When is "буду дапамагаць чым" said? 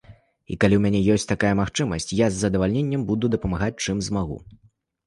3.13-4.07